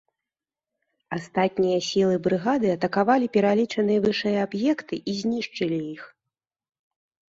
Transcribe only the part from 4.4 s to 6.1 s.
аб'екты і знішчылі іх.